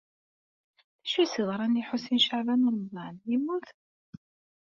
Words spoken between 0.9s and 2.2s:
D acu ay as-yeḍran i Lḥusin